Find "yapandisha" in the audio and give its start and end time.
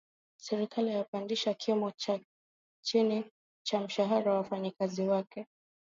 0.93-1.53